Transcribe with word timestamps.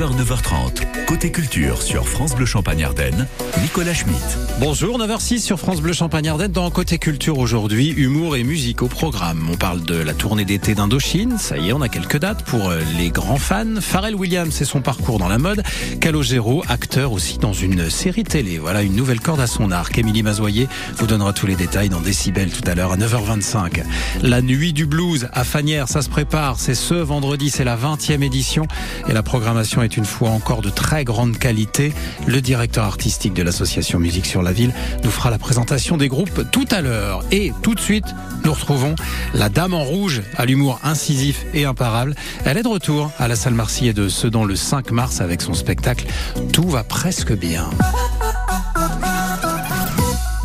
9h, 0.00 0.16
9h30. 0.16 1.04
Côté 1.06 1.30
culture 1.30 1.82
sur 1.82 2.08
France 2.08 2.34
Bleu 2.34 2.46
Champagne 2.46 2.84
Ardenne, 2.84 3.26
Nicolas 3.60 3.92
Schmitt. 3.92 4.38
Bonjour, 4.58 4.98
9h06 4.98 5.40
sur 5.40 5.58
France 5.58 5.82
Bleu 5.82 5.92
Champagne 5.92 6.26
Ardenne. 6.26 6.52
Dans 6.52 6.70
Côté 6.70 6.96
culture 6.96 7.36
aujourd'hui, 7.36 7.90
humour 7.90 8.36
et 8.36 8.42
musique 8.42 8.80
au 8.80 8.86
programme. 8.86 9.46
On 9.52 9.56
parle 9.56 9.82
de 9.82 9.96
la 9.96 10.14
tournée 10.14 10.46
d'été 10.46 10.74
d'Indochine. 10.74 11.36
Ça 11.36 11.58
y 11.58 11.68
est, 11.68 11.72
on 11.74 11.82
a 11.82 11.90
quelques 11.90 12.18
dates 12.18 12.44
pour 12.44 12.70
euh, 12.70 12.80
les 12.96 13.10
grands 13.10 13.36
fans. 13.36 13.80
Pharrell 13.80 14.14
Williams 14.14 14.62
et 14.62 14.64
son 14.64 14.80
parcours 14.80 15.18
dans 15.18 15.28
la 15.28 15.36
mode. 15.36 15.62
Calogero, 16.00 16.64
acteur 16.68 17.12
aussi 17.12 17.36
dans 17.36 17.52
une 17.52 17.90
série 17.90 18.24
télé. 18.24 18.58
Voilà 18.58 18.80
une 18.80 18.96
nouvelle 18.96 19.20
corde 19.20 19.40
à 19.40 19.46
son 19.46 19.70
arc. 19.70 19.98
Émilie 19.98 20.22
Mazoyer 20.22 20.66
vous 20.96 21.06
donnera 21.06 21.34
tous 21.34 21.46
les 21.46 21.56
détails 21.56 21.90
dans 21.90 22.00
Décibel 22.00 22.50
tout 22.50 22.66
à 22.66 22.74
l'heure 22.74 22.92
à 22.92 22.96
9h25. 22.96 23.82
La 24.22 24.40
nuit 24.40 24.72
du 24.72 24.86
blues 24.86 25.28
à 25.34 25.44
Fanière, 25.44 25.88
ça 25.88 26.00
se 26.00 26.08
prépare. 26.08 26.58
C'est 26.58 26.74
ce 26.74 26.94
vendredi, 26.94 27.50
c'est 27.50 27.64
la 27.64 27.76
20e 27.76 28.22
édition 28.22 28.66
et 29.06 29.12
la 29.12 29.22
programmation 29.22 29.82
est 29.82 29.89
une 29.96 30.04
fois 30.04 30.30
encore 30.30 30.62
de 30.62 30.70
très 30.70 31.04
grande 31.04 31.38
qualité. 31.38 31.92
Le 32.26 32.40
directeur 32.40 32.84
artistique 32.84 33.34
de 33.34 33.42
l'association 33.42 33.98
Musique 33.98 34.26
sur 34.26 34.42
la 34.42 34.52
Ville 34.52 34.72
nous 35.04 35.10
fera 35.10 35.30
la 35.30 35.38
présentation 35.38 35.96
des 35.96 36.08
groupes 36.08 36.50
tout 36.50 36.66
à 36.70 36.80
l'heure. 36.80 37.24
Et 37.32 37.52
tout 37.62 37.74
de 37.74 37.80
suite, 37.80 38.06
nous 38.44 38.52
retrouvons 38.52 38.94
la 39.34 39.48
Dame 39.48 39.74
en 39.74 39.84
Rouge 39.84 40.22
à 40.36 40.44
l'humour 40.46 40.80
incisif 40.82 41.44
et 41.54 41.64
imparable. 41.64 42.14
Elle 42.44 42.58
est 42.58 42.62
de 42.62 42.68
retour 42.68 43.10
à 43.18 43.28
la 43.28 43.36
salle 43.36 43.54
Marseillais 43.54 43.92
de 43.92 44.08
Sedan 44.08 44.44
le 44.44 44.56
5 44.56 44.90
mars 44.90 45.20
avec 45.20 45.42
son 45.42 45.54
spectacle 45.54 46.06
Tout 46.52 46.68
va 46.68 46.84
presque 46.84 47.32
bien. 47.32 47.68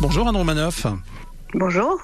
Bonjour 0.00 0.28
Anne 0.28 0.36
Romanoff. 0.36 0.86
Bonjour. 1.54 1.98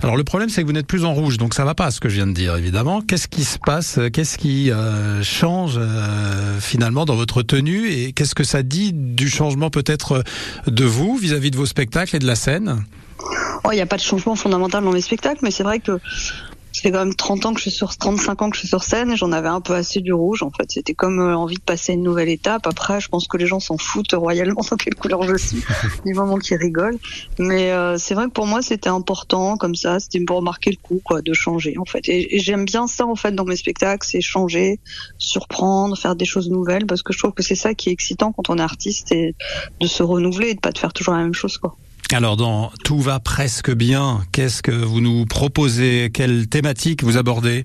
Alors 0.00 0.16
le 0.16 0.24
problème 0.24 0.48
c'est 0.48 0.62
que 0.62 0.66
vous 0.66 0.72
n'êtes 0.72 0.86
plus 0.86 1.04
en 1.04 1.12
rouge, 1.12 1.38
donc 1.38 1.54
ça 1.54 1.64
va 1.64 1.74
pas 1.74 1.90
ce 1.90 2.00
que 2.00 2.08
je 2.08 2.16
viens 2.16 2.26
de 2.26 2.32
dire 2.32 2.56
évidemment. 2.56 3.02
Qu'est-ce 3.02 3.28
qui 3.28 3.44
se 3.44 3.58
passe 3.58 3.98
Qu'est-ce 4.12 4.38
qui 4.38 4.70
euh, 4.70 5.22
change 5.22 5.74
euh, 5.78 6.58
finalement 6.60 7.04
dans 7.04 7.16
votre 7.16 7.42
tenue 7.42 7.88
et 7.88 8.12
qu'est-ce 8.12 8.34
que 8.34 8.44
ça 8.44 8.62
dit 8.62 8.92
du 8.92 9.28
changement 9.28 9.70
peut-être 9.70 10.24
de 10.66 10.84
vous 10.84 11.16
vis-à-vis 11.16 11.50
de 11.50 11.56
vos 11.56 11.66
spectacles 11.66 12.16
et 12.16 12.18
de 12.18 12.26
la 12.26 12.36
scène? 12.36 12.84
Oh, 13.64 13.68
il 13.70 13.76
n'y 13.76 13.80
a 13.80 13.86
pas 13.86 13.96
de 13.96 14.02
changement 14.02 14.34
fondamental 14.34 14.82
dans 14.82 14.92
mes 14.92 15.00
spectacles, 15.00 15.40
mais 15.42 15.52
c'est 15.52 15.62
vrai 15.62 15.78
que 15.78 16.00
fait 16.82 16.90
quand 16.90 16.98
même 16.98 17.14
30 17.14 17.46
ans 17.46 17.54
que 17.54 17.58
je 17.60 17.62
suis 17.62 17.70
sur 17.70 17.96
35 17.96 18.42
ans 18.42 18.50
que 18.50 18.56
je 18.56 18.60
suis 18.60 18.68
sur 18.68 18.82
scène 18.82 19.12
et 19.12 19.16
j'en 19.16 19.32
avais 19.32 19.48
un 19.48 19.60
peu 19.60 19.74
assez 19.74 20.00
du 20.00 20.12
rouge 20.12 20.42
en 20.42 20.50
fait. 20.50 20.70
C'était 20.70 20.94
comme 20.94 21.20
euh, 21.20 21.36
envie 21.36 21.56
de 21.56 21.62
passer 21.62 21.92
une 21.92 22.02
nouvelle 22.02 22.28
étape. 22.28 22.66
Après, 22.66 23.00
je 23.00 23.08
pense 23.08 23.28
que 23.28 23.36
les 23.36 23.46
gens 23.46 23.60
s'en 23.60 23.78
foutent 23.78 24.12
royalement 24.12 24.62
dans 24.68 24.76
quelle 24.76 24.94
couleur 24.94 25.22
je 25.22 25.36
suis, 25.36 25.62
du 26.04 26.14
moment 26.14 26.38
qu'ils 26.38 26.56
rigolent. 26.56 26.98
Mais 27.38 27.70
euh, 27.70 27.96
c'est 27.98 28.14
vrai 28.14 28.26
que 28.26 28.32
pour 28.32 28.46
moi 28.46 28.62
c'était 28.62 28.88
important 28.88 29.56
comme 29.56 29.74
ça, 29.74 30.00
c'était 30.00 30.20
pour 30.24 30.42
marquer 30.42 30.70
le 30.70 30.76
coup 30.76 31.00
quoi, 31.04 31.22
de 31.22 31.32
changer 31.32 31.78
en 31.78 31.84
fait. 31.84 32.08
Et, 32.08 32.36
et 32.36 32.40
j'aime 32.40 32.64
bien 32.64 32.86
ça 32.86 33.06
en 33.06 33.14
fait 33.14 33.32
dans 33.32 33.44
mes 33.44 33.56
spectacles, 33.56 34.06
c'est 34.06 34.20
changer, 34.20 34.80
surprendre, 35.18 35.96
faire 35.96 36.16
des 36.16 36.24
choses 36.24 36.50
nouvelles 36.50 36.86
parce 36.86 37.02
que 37.02 37.12
je 37.12 37.18
trouve 37.18 37.32
que 37.32 37.42
c'est 37.42 37.54
ça 37.54 37.74
qui 37.74 37.90
est 37.90 37.92
excitant 37.92 38.32
quand 38.32 38.50
on 38.50 38.58
est 38.58 38.62
artiste 38.62 39.12
et 39.12 39.34
de 39.80 39.86
se 39.86 40.02
renouveler 40.02 40.48
et 40.48 40.54
de 40.54 40.60
pas 40.60 40.72
de 40.72 40.78
faire 40.78 40.92
toujours 40.92 41.14
la 41.14 41.22
même 41.22 41.34
chose 41.34 41.58
quoi. 41.58 41.76
Alors 42.12 42.36
dans 42.36 42.70
Tout 42.84 42.98
va 42.98 43.20
presque 43.20 43.72
bien, 43.72 44.20
qu'est-ce 44.32 44.62
que 44.62 44.70
vous 44.70 45.00
nous 45.00 45.24
proposez? 45.24 46.10
Quelle 46.12 46.46
thématique 46.46 47.02
vous 47.02 47.16
abordez? 47.16 47.64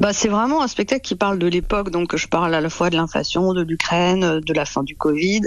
Bah, 0.00 0.12
c'est 0.12 0.28
vraiment 0.28 0.62
un 0.62 0.66
spectacle 0.66 1.02
qui 1.02 1.14
parle 1.14 1.38
de 1.38 1.46
l'époque, 1.46 1.90
donc 1.90 2.16
je 2.16 2.26
parle 2.26 2.54
à 2.56 2.60
la 2.60 2.70
fois 2.70 2.90
de 2.90 2.96
l'inflation, 2.96 3.52
de 3.52 3.62
l'Ukraine, 3.62 4.40
de 4.40 4.52
la 4.52 4.64
fin 4.64 4.82
du 4.82 4.96
Covid, 4.96 5.42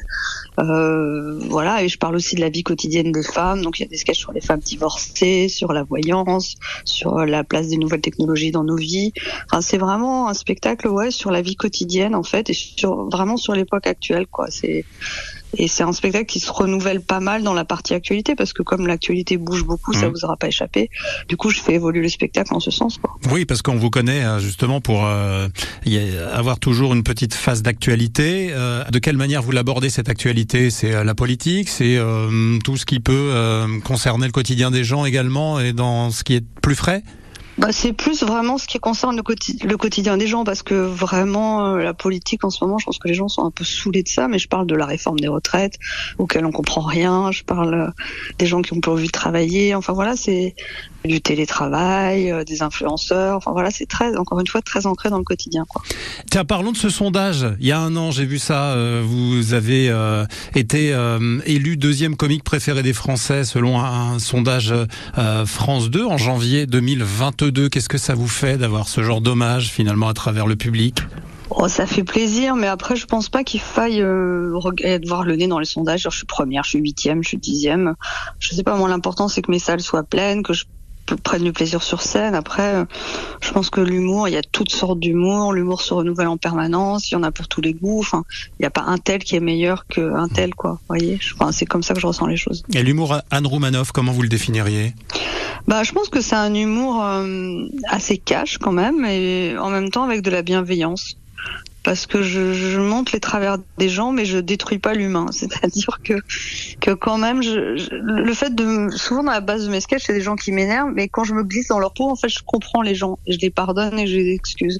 euh, 0.59 1.39
voilà, 1.49 1.83
et 1.83 1.89
je 1.89 1.97
parle 1.97 2.15
aussi 2.15 2.35
de 2.35 2.41
la 2.41 2.49
vie 2.49 2.63
quotidienne 2.63 3.11
des 3.11 3.23
femmes. 3.23 3.61
Donc 3.61 3.79
il 3.79 3.83
y 3.83 3.85
a 3.85 3.89
des 3.89 3.97
sketchs 3.97 4.19
sur 4.19 4.31
les 4.31 4.39
femmes 4.39 4.61
divorcées, 4.61 5.49
sur 5.49 5.73
la 5.73 5.83
voyance, 5.83 6.55
sur 6.85 7.25
la 7.25 7.43
place 7.43 7.67
des 7.67 7.77
nouvelles 7.77 8.01
technologies 8.01 8.51
dans 8.51 8.63
nos 8.63 8.77
vies. 8.77 9.11
C'est 9.59 9.77
vraiment 9.77 10.29
un 10.29 10.33
spectacle, 10.33 10.87
ouais, 10.87 11.11
sur 11.11 11.31
la 11.31 11.41
vie 11.41 11.57
quotidienne 11.57 12.15
en 12.15 12.23
fait, 12.23 12.49
et 12.49 12.55
vraiment 13.11 13.35
sur 13.35 13.53
l'époque 13.53 13.87
actuelle, 13.87 14.27
quoi. 14.27 14.47
C'est 14.49 14.85
et 15.57 15.67
c'est 15.67 15.83
un 15.83 15.91
spectacle 15.93 16.25
qui 16.25 16.39
se 16.39 16.51
renouvelle 16.51 17.01
pas 17.01 17.19
mal 17.19 17.43
dans 17.43 17.53
la 17.53 17.65
partie 17.65 17.93
actualité 17.93 18.35
parce 18.35 18.53
que 18.53 18.61
comme 18.63 18.87
l'actualité 18.87 19.37
bouge 19.37 19.63
beaucoup, 19.63 19.93
ça 19.93 20.07
Mhm. 20.07 20.13
vous 20.13 20.25
aura 20.25 20.37
pas 20.37 20.47
échappé. 20.47 20.89
Du 21.27 21.37
coup, 21.37 21.49
je 21.49 21.59
fais 21.61 21.73
évoluer 21.75 22.01
le 22.01 22.09
spectacle 22.09 22.53
en 22.53 22.59
ce 22.59 22.71
sens. 22.71 22.97
Quoi. 22.97 23.15
Oui, 23.31 23.45
parce 23.45 23.61
qu'on 23.61 23.75
vous 23.75 23.89
connaît 23.89 24.23
euh, 24.23 24.39
justement 24.39 24.81
pour 24.81 25.05
euh, 25.05 25.47
y 25.85 25.97
avoir 26.33 26.59
toujours 26.59 26.93
une 26.93 27.03
petite 27.03 27.33
phase 27.33 27.61
d'actualité. 27.61 28.49
Euh, 28.51 28.83
de 28.85 28.99
quelle 28.99 29.17
manière 29.17 29.41
vous 29.41 29.51
l'abordez 29.51 29.89
cette 29.89 30.09
actualité? 30.09 30.69
C'est 30.69 30.93
euh, 30.93 31.03
la 31.03 31.15
politique, 31.15 31.69
c'est 31.69 31.97
euh, 31.97 32.57
tout 32.63 32.77
ce 32.77 32.85
qui 32.85 32.99
peut 32.99 33.13
euh, 33.33 33.79
concerner 33.81 34.25
le 34.25 34.31
quotidien 34.31 34.71
des 34.71 34.83
gens 34.83 35.05
également 35.05 35.59
et 35.59 35.73
dans 35.73 36.11
ce 36.11 36.23
qui 36.23 36.35
est 36.35 36.43
plus 36.61 36.75
frais? 36.75 37.03
Bah, 37.57 37.71
c'est 37.71 37.93
plus 37.93 38.21
vraiment 38.23 38.57
ce 38.57 38.67
qui 38.67 38.79
concerne 38.79 39.15
le, 39.15 39.23
quoti- 39.23 39.63
le 39.63 39.77
quotidien 39.77 40.17
des 40.17 40.27
gens 40.27 40.43
parce 40.43 40.61
que 40.61 40.73
vraiment 40.73 41.65
euh, 41.65 41.77
la 41.77 41.93
politique 41.93 42.43
en 42.43 42.49
ce 42.49 42.63
moment, 42.63 42.77
je 42.77 42.85
pense 42.85 42.99
que 42.99 43.07
les 43.07 43.13
gens 43.13 43.29
sont 43.29 43.45
un 43.45 43.51
peu 43.51 43.63
saoulés 43.63 44.03
de 44.03 44.09
ça. 44.09 44.27
Mais 44.27 44.39
je 44.39 44.49
parle 44.49 44.67
de 44.67 44.75
la 44.75 44.85
réforme 44.85 45.19
des 45.19 45.29
retraites 45.29 45.77
auquel 46.17 46.45
on 46.45 46.51
comprend 46.51 46.81
rien. 46.81 47.31
Je 47.31 47.43
parle 47.43 47.73
euh, 47.73 47.87
des 48.39 48.45
gens 48.45 48.61
qui 48.61 48.73
ont 48.73 48.81
plus 48.81 48.91
envie 48.91 49.07
de 49.07 49.11
travailler. 49.11 49.73
Enfin 49.73 49.93
voilà, 49.93 50.17
c'est 50.17 50.55
du 51.05 51.21
télétravail, 51.21 52.31
euh, 52.31 52.43
des 52.43 52.61
influenceurs. 52.61 53.37
Enfin 53.37 53.51
voilà, 53.51 53.71
c'est 53.71 53.85
très, 53.85 54.15
encore 54.17 54.39
une 54.39 54.47
fois, 54.47 54.61
très 54.61 54.85
ancré 54.85 55.09
dans 55.09 55.17
le 55.17 55.23
quotidien. 55.23 55.65
Quoi. 55.67 55.81
Tiens, 56.29 56.45
parlons 56.45 56.71
de 56.71 56.77
ce 56.77 56.89
sondage. 56.89 57.45
Il 57.59 57.67
y 57.67 57.71
a 57.71 57.79
un 57.79 57.95
an, 57.95 58.11
j'ai 58.11 58.25
vu 58.25 58.39
ça. 58.39 58.73
euh, 58.73 59.03
vous 59.05 59.53
avez 59.53 59.89
euh, 59.89 60.25
été 60.55 60.95
élu 61.45 61.77
deuxième 61.77 62.15
comique 62.15 62.43
préféré 62.43 62.83
des 62.83 62.93
Français 62.93 63.43
selon 63.43 63.79
un, 63.79 64.13
un 64.13 64.19
sondage 64.19 64.73
France 65.45 65.89
2 65.89 66.05
en 66.05 66.17
janvier 66.17 66.65
2022. 66.65 67.69
Qu'est-ce 67.69 67.89
que 67.89 67.97
ça 67.97 68.15
vous 68.15 68.27
fait 68.27 68.57
d'avoir 68.57 68.87
ce 68.87 69.03
genre 69.03 69.21
d'hommage 69.21 69.69
finalement 69.69 70.07
à 70.07 70.13
travers 70.13 70.47
le 70.47 70.55
public? 70.55 70.99
Oh, 71.51 71.67
ça 71.67 71.85
fait 71.85 72.03
plaisir, 72.03 72.55
mais 72.55 72.67
après, 72.67 72.95
je 72.95 73.05
pense 73.05 73.29
pas 73.29 73.43
qu'il 73.43 73.59
faille 73.59 74.01
euh, 74.01 74.51
voir 75.05 75.23
le 75.23 75.35
nez 75.35 75.47
dans 75.47 75.59
les 75.59 75.65
sondages. 75.65 76.01
Genre, 76.01 76.11
je 76.11 76.17
suis 76.17 76.25
première, 76.25 76.63
je 76.63 76.69
suis 76.69 76.79
huitième, 76.79 77.23
je 77.23 77.29
suis 77.29 77.37
dixième. 77.37 77.93
Je 78.39 78.55
sais 78.55 78.63
pas, 78.63 78.75
moi, 78.75 78.89
l'important, 78.89 79.27
c'est 79.27 79.41
que 79.41 79.51
mes 79.51 79.59
salles 79.59 79.81
soient 79.81 80.03
pleines, 80.03 80.41
que 80.41 80.53
je 80.53 80.65
p- 81.05 81.15
prenne 81.15 81.43
du 81.43 81.53
plaisir 81.53 81.81
sur 81.83 82.01
scène. 82.01 82.35
Après, 82.35 82.75
euh, 82.75 82.85
je 83.41 83.51
pense 83.51 83.69
que 83.69 83.81
l'humour, 83.81 84.27
il 84.27 84.33
y 84.33 84.37
a 84.37 84.41
toutes 84.41 84.71
sortes 84.71 84.99
d'humour. 84.99 85.53
L'humour 85.53 85.81
se 85.81 85.93
renouvelle 85.93 86.27
en 86.27 86.37
permanence. 86.37 87.11
Il 87.11 87.13
y 87.13 87.17
en 87.17 87.23
a 87.23 87.31
pour 87.31 87.47
tous 87.47 87.61
les 87.61 87.73
goûts. 87.73 87.99
Enfin, 87.99 88.23
il 88.59 88.61
n'y 88.63 88.65
a 88.65 88.71
pas 88.71 88.83
un 88.83 88.97
tel 88.97 89.23
qui 89.23 89.35
est 89.35 89.39
meilleur 89.39 89.85
qu'un 89.87 90.27
tel, 90.27 90.55
quoi. 90.55 90.71
Vous 90.73 90.79
voyez, 90.87 91.19
enfin, 91.39 91.51
c'est 91.51 91.65
comme 91.65 91.83
ça 91.83 91.93
que 91.93 91.99
je 91.99 92.07
ressens 92.07 92.27
les 92.27 92.37
choses. 92.37 92.63
Et 92.73 92.83
l'humour 92.83 93.17
Anne 93.31 93.47
Roumanoff, 93.47 93.91
comment 93.91 94.11
vous 94.11 94.21
le 94.21 94.29
définiriez? 94.29 94.93
Bah, 95.67 95.83
je 95.83 95.91
pense 95.93 96.09
que 96.09 96.21
c'est 96.21 96.35
un 96.35 96.53
humour 96.53 97.03
euh, 97.03 97.63
assez 97.89 98.17
cash 98.17 98.59
quand 98.59 98.71
même, 98.71 99.03
et 99.05 99.57
en 99.57 99.69
même 99.71 99.89
temps 99.89 100.03
avec 100.03 100.21
de 100.21 100.29
la 100.29 100.43
bienveillance. 100.43 101.17
Parce 101.85 102.07
que 102.07 102.23
je, 102.23 102.53
je 102.53 102.79
montre 102.79 103.11
les 103.13 103.19
travers 103.19 103.57
des 103.77 103.89
gens, 103.89 104.11
mais 104.11 104.25
je 104.25 104.39
détruis 104.39 104.79
pas 104.79 104.93
l'humain. 104.95 105.27
C'est-à-dire 105.31 105.99
que 106.03 106.15
que 106.81 106.91
quand 106.91 107.17
même, 107.19 107.43
je, 107.43 107.77
je- 107.77 107.95
le 107.95 108.33
fait 108.33 108.53
de 108.53 108.89
souvent 108.89 109.23
dans 109.23 109.31
la 109.31 109.39
base 109.41 109.65
de 109.65 109.69
mes 109.71 109.79
sketchs, 109.81 110.03
c'est 110.07 110.13
des 110.13 110.21
gens 110.21 110.35
qui 110.35 110.51
m'énervent, 110.51 110.91
mais 110.93 111.07
quand 111.07 111.23
je 111.23 111.33
me 111.33 111.43
glisse 111.43 111.67
dans 111.67 111.79
leur 111.79 111.93
peau, 111.93 112.09
en 112.09 112.15
fait, 112.15 112.27
je 112.29 112.39
comprends 112.45 112.81
les 112.81 112.95
gens, 112.95 113.19
je 113.27 113.37
les 113.37 113.51
pardonne 113.51 113.99
et 113.99 114.07
je 114.07 114.15
les 114.17 114.33
excuse. 114.33 114.79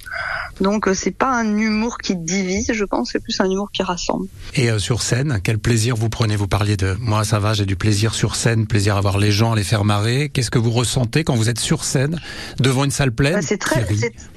Donc 0.61 0.88
euh, 0.88 0.94
c'est 0.94 1.11
pas 1.15 1.31
un 1.31 1.57
humour 1.57 1.97
qui 1.99 2.15
divise, 2.15 2.71
je 2.73 2.83
pense, 2.85 3.11
c'est 3.11 3.19
plus 3.23 3.39
un 3.39 3.45
humour 3.49 3.69
qui 3.71 3.83
rassemble. 3.83 4.27
Et 4.55 4.71
euh, 4.71 4.79
sur 4.79 5.01
scène, 5.03 5.39
quel 5.44 5.59
plaisir 5.59 5.95
vous 5.95 6.09
prenez? 6.09 6.35
Vous 6.35 6.47
parliez 6.47 6.75
de 6.77 6.95
moi, 6.99 7.23
ça 7.23 7.38
va, 7.39 7.53
j'ai 7.53 7.65
du 7.65 7.75
plaisir 7.75 8.15
sur 8.15 8.35
scène, 8.35 8.65
plaisir 8.65 8.97
à 8.97 9.01
voir 9.01 9.19
les 9.19 9.31
gens, 9.31 9.53
à 9.53 9.55
les 9.55 9.63
faire 9.63 9.85
marrer. 9.85 10.29
Qu'est-ce 10.29 10.49
que 10.51 10.59
vous 10.59 10.71
ressentez 10.71 11.23
quand 11.23 11.35
vous 11.35 11.49
êtes 11.49 11.59
sur 11.59 11.83
scène 11.83 12.19
devant 12.59 12.83
une 12.83 12.91
salle 12.91 13.11
pleine? 13.11 13.33
Bah, 13.35 13.41
c'est 13.44 13.57
très, 13.59 13.85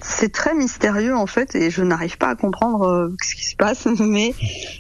c'est 0.02 0.32
très 0.32 0.54
mystérieux 0.54 1.16
en 1.16 1.26
fait, 1.26 1.54
et 1.54 1.70
je 1.70 1.82
n'arrive 1.82 2.18
pas 2.18 2.28
à 2.28 2.34
comprendre 2.34 2.57
euh, 2.62 3.14
ce 3.22 3.34
qui 3.34 3.44
se 3.44 3.56
passe, 3.56 3.86
mais 4.00 4.34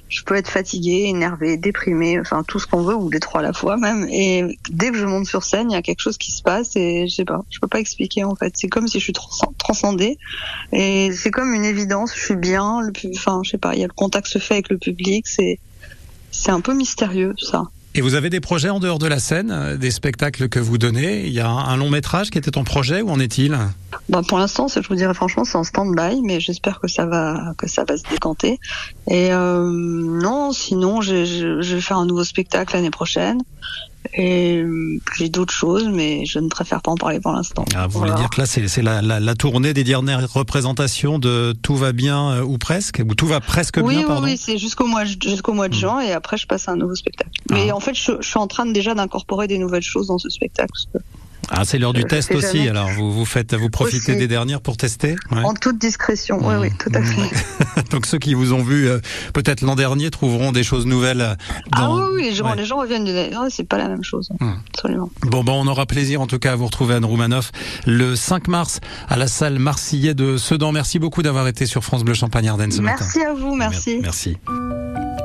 je 0.08 0.22
peux 0.22 0.34
être 0.36 0.48
fatiguée, 0.50 1.04
énervée, 1.06 1.56
déprimée, 1.56 2.20
enfin 2.20 2.42
tout 2.42 2.58
ce 2.58 2.66
qu'on 2.66 2.82
veut, 2.82 2.94
ou 2.94 3.10
les 3.10 3.20
trois 3.20 3.40
à 3.40 3.42
la 3.42 3.52
fois 3.52 3.76
même. 3.76 4.06
Et 4.10 4.58
dès 4.70 4.90
que 4.90 4.96
je 4.96 5.04
monte 5.04 5.26
sur 5.26 5.44
scène, 5.44 5.70
il 5.70 5.74
y 5.74 5.76
a 5.76 5.82
quelque 5.82 6.00
chose 6.00 6.18
qui 6.18 6.32
se 6.32 6.42
passe, 6.42 6.76
et 6.76 7.08
je 7.08 7.14
sais 7.14 7.24
pas, 7.24 7.44
je 7.50 7.58
peux 7.60 7.68
pas 7.68 7.80
expliquer 7.80 8.24
en 8.24 8.34
fait. 8.34 8.52
C'est 8.56 8.68
comme 8.68 8.88
si 8.88 8.98
je 8.98 9.04
suis 9.04 9.12
trans- 9.12 9.52
transcendée, 9.58 10.18
et 10.72 11.12
c'est 11.12 11.30
comme 11.30 11.54
une 11.54 11.64
évidence. 11.64 12.14
Je 12.14 12.20
suis 12.20 12.36
bien, 12.36 12.80
enfin 13.16 13.40
je 13.44 13.50
sais 13.50 13.58
pas, 13.58 13.74
il 13.74 13.80
y 13.80 13.84
a 13.84 13.86
le 13.86 13.92
contact 13.92 14.26
se 14.26 14.38
fait 14.38 14.54
avec 14.54 14.68
le 14.68 14.78
public, 14.78 15.26
c'est 15.26 15.58
un 16.50 16.60
peu 16.60 16.74
mystérieux 16.74 17.34
ça. 17.38 17.64
Et 17.94 18.00
vous 18.00 18.14
avez 18.14 18.30
des 18.30 18.40
projets 18.40 18.68
en 18.68 18.80
dehors 18.80 18.98
de 18.98 19.06
la 19.06 19.18
scène, 19.18 19.50
euh, 19.50 19.76
des 19.76 19.90
spectacles 19.90 20.48
que 20.48 20.60
vous 20.60 20.78
donnez? 20.78 21.26
Il 21.26 21.32
y 21.32 21.40
a 21.40 21.48
un, 21.48 21.76
long 21.76 21.90
métrage 21.90 22.30
qui 22.30 22.38
était 22.38 22.56
en 22.56 22.64
projet, 22.64 23.02
où 23.02 23.10
en 23.10 23.18
est-il? 23.18 23.56
Bah 24.08 24.22
pour 24.26 24.38
l'instant, 24.38 24.68
je 24.68 24.86
vous 24.86 24.94
dirais 24.94 25.14
franchement, 25.14 25.44
c'est 25.44 25.56
en 25.56 25.64
stand-by, 25.64 26.22
mais 26.22 26.40
j'espère 26.40 26.80
que 26.80 26.88
ça 26.88 27.06
va 27.06 27.54
que 27.56 27.66
ça 27.66 27.84
va 27.84 27.96
se 27.96 28.04
décanter. 28.10 28.60
Et 29.10 29.32
euh, 29.32 29.64
non, 29.64 30.52
sinon, 30.52 31.00
je 31.00 31.74
vais 31.74 31.80
faire 31.80 31.98
un 31.98 32.06
nouveau 32.06 32.24
spectacle 32.24 32.76
l'année 32.76 32.90
prochaine. 32.90 33.42
Et 34.14 34.56
euh, 34.56 34.98
j'ai 35.16 35.28
d'autres 35.28 35.52
choses, 35.52 35.86
mais 35.88 36.24
je 36.24 36.38
ne 36.38 36.48
préfère 36.48 36.80
pas 36.82 36.90
en 36.90 36.94
parler 36.96 37.20
pour 37.20 37.32
l'instant. 37.32 37.64
Ah, 37.76 37.86
Vous 37.86 37.98
voulez 37.98 38.14
dire 38.14 38.30
que 38.30 38.40
là, 38.40 38.46
c'est 38.46 38.82
la, 38.82 39.02
la, 39.02 39.20
la 39.20 39.34
tournée 39.34 39.74
des 39.74 39.84
dernières 39.84 40.32
représentations 40.32 41.18
de 41.18 41.54
Tout 41.62 41.76
va 41.76 41.92
bien 41.92 42.30
euh, 42.32 42.42
ou 42.42 42.58
presque 42.58 43.02
Ou 43.06 43.14
Tout 43.14 43.26
va 43.26 43.40
presque 43.40 43.76
oui, 43.82 43.90
bien, 43.94 43.98
oui, 44.00 44.06
pardon 44.06 44.24
oui, 44.26 44.36
c'est 44.36 44.56
jusqu'au 44.56 44.86
mois 44.86 45.04
jusqu'au 45.04 45.52
mois 45.52 45.68
de 45.68 45.74
Mm. 45.74 45.78
juin, 45.78 46.00
et 46.00 46.12
après 46.12 46.36
je 46.36 46.46
passe 46.46 46.68
à 46.68 46.72
un 46.72 46.76
nouveau 46.76 46.94
spectacle. 46.94 47.30
Mais 47.50 47.68
Ah. 47.70 47.76
en 47.76 47.80
fait, 47.80 47.94
je, 47.94 48.12
je 48.20 48.28
suis 48.28 48.38
en 48.38 48.46
train 48.46 48.66
déjà 48.66 48.94
d'incorporer 48.94 49.46
des 49.46 49.58
nouvelles 49.58 49.82
choses 49.82 50.06
dans 50.08 50.18
ce 50.18 50.28
spectacle. 50.30 50.70
parce 50.72 50.86
que 50.86 50.98
Ah, 51.50 51.64
c'est 51.64 51.78
l'heure 51.78 51.92
du 51.92 52.02
Je 52.02 52.06
test 52.06 52.34
aussi, 52.34 52.58
jamais. 52.58 52.68
alors 52.70 52.88
vous, 52.90 53.12
vous, 53.12 53.24
faites, 53.24 53.54
vous 53.54 53.70
profitez 53.70 54.12
Aussi. 54.12 54.18
des 54.18 54.28
dernières 54.28 54.60
pour 54.60 54.76
tester 54.76 55.16
Ouais. 55.30 55.42
En 55.44 55.54
toute 55.54 55.78
discrétion, 55.78 56.38
oui, 56.42 56.54
Mmh. 56.54 56.60
oui, 56.60 56.68
tout 56.78 56.90
à 56.94 57.02
fait. 57.02 57.82
Donc 57.90 58.06
ceux 58.06 58.18
qui 58.18 58.34
vous 58.34 58.52
ont 58.52 58.62
vu 58.62 58.88
euh, 58.88 58.98
peut-être 59.32 59.62
l'an 59.62 59.74
dernier 59.74 60.10
trouveront 60.10 60.52
des 60.52 60.62
choses 60.62 60.86
nouvelles. 60.86 61.20
euh, 61.20 61.34
Ah 61.72 61.90
oui, 61.92 62.02
oui, 62.14 62.22
les 62.24 62.34
gens, 62.34 62.50
Ouais. 62.50 62.56
les 62.56 62.64
gens 62.64 62.78
reviennent 62.78 63.04
de 63.04 63.30
ah, 63.34 63.46
c'est 63.50 63.64
pas 63.66 63.78
la 63.78 63.88
même 63.88 64.04
chose. 64.04 64.28
Hmm. 64.40 64.52
Absolument. 64.74 65.10
Bon, 65.22 65.42
ben, 65.44 65.52
on 65.52 65.66
aura 65.66 65.86
plaisir 65.86 66.20
en 66.20 66.26
tout 66.26 66.38
cas 66.38 66.52
à 66.52 66.56
vous 66.56 66.66
retrouver 66.66 66.94
Anne 66.94 67.04
Roumanoff 67.04 67.50
le 67.86 68.14
5 68.16 68.48
mars 68.48 68.80
à 69.08 69.16
la 69.16 69.26
salle 69.26 69.58
Marseillais 69.58 70.14
de 70.14 70.36
Sedan. 70.36 70.72
Merci 70.72 70.98
beaucoup 70.98 71.22
d'avoir 71.22 71.48
été 71.48 71.64
sur 71.66 71.82
France 71.84 72.04
Bleu 72.04 72.14
Champagne 72.14 72.48
Ardenne 72.48 72.72
ce 72.72 72.82
matin. 72.82 72.96
Merci 73.00 73.22
à 73.22 73.32
vous, 73.34 73.54
merci. 73.54 73.98
Merci. 74.02 74.36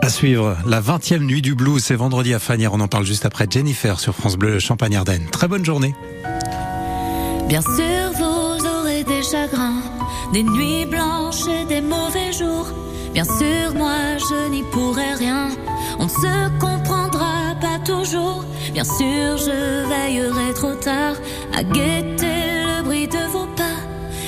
À 0.04 0.10
suivre, 0.10 0.58
la 0.66 0.82
20e 0.82 1.20
nuit 1.20 1.42
du 1.42 1.56
blues, 1.56 1.82
c'est 1.82 1.96
vendredi 1.96 2.34
à 2.34 2.40
Fanière. 2.40 2.74
On 2.74 2.82
en 2.82 2.90
parle 2.90 3.06
juste 3.06 3.26
après 3.26 3.48
Jennifer 3.50 4.02
sur 4.02 4.14
France 4.14 4.36
Bleu 4.36 4.60
Champagne 4.60 4.98
Ardenne. 4.98 5.28
Très 5.32 5.48
bonne 5.48 5.64
journée. 5.64 5.96
Bien 7.48 7.62
sûr, 7.62 8.12
vous 8.18 8.68
aurez 8.68 9.06
des 9.06 9.24
chagrins, 9.24 9.82
des 10.34 10.44
nuits 10.44 10.86
blanches 10.86 11.48
et 11.48 11.64
des 11.64 11.80
mauvais 11.80 12.34
jours. 12.34 12.68
Bien 13.14 13.24
sûr, 13.24 13.74
moi, 13.76 14.18
je 14.18 14.50
n'y 14.52 14.64
pourrai 14.64 15.14
rien. 15.14 15.48
On 15.98 16.04
ne 16.04 16.10
se 16.10 16.60
comprendra 16.60 17.56
pas 17.62 17.80
toujours. 17.86 18.44
Bien 18.74 18.84
sûr, 18.84 19.38
je 19.38 19.88
veillerai 19.88 20.54
trop 20.54 20.76
tard 20.76 21.16
à 21.58 21.64
guetter 21.64 22.66
le 22.66 22.84
bruit 22.84 23.08
de 23.08 23.32
vos 23.32 23.48
pas. 23.56 23.80